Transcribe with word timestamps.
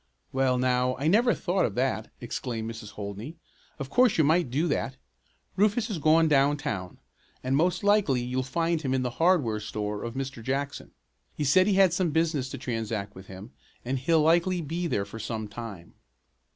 "Well, 0.33 0.57
now, 0.57 0.95
I 0.97 1.07
never 1.07 1.31
thought 1.35 1.63
of 1.63 1.75
that!" 1.75 2.09
exclaimed 2.19 2.71
Mrs. 2.71 2.93
Holdney. 2.93 3.35
"Of 3.77 3.91
course 3.91 4.17
you 4.17 4.23
might 4.23 4.49
do 4.49 4.67
that. 4.67 4.95
Rufus 5.55 5.89
has 5.89 5.99
gone 5.99 6.27
down 6.27 6.57
town, 6.57 6.97
and 7.43 7.55
most 7.55 7.83
likely 7.83 8.19
you'll 8.23 8.41
find 8.41 8.81
him 8.81 8.95
in 8.95 9.03
the 9.03 9.11
hardware 9.21 9.59
store 9.59 10.03
of 10.03 10.15
Mr. 10.15 10.41
Jackson. 10.41 10.89
He 11.35 11.43
said 11.43 11.67
he 11.67 11.75
had 11.75 11.93
some 11.93 12.09
business 12.09 12.49
to 12.49 12.57
transact 12.57 13.13
with 13.13 13.27
him, 13.27 13.51
and 13.85 13.99
he'll 13.99 14.23
likely 14.23 14.59
be 14.59 14.87
there 14.87 15.05
for 15.05 15.19
some 15.19 15.47
time." 15.47 15.93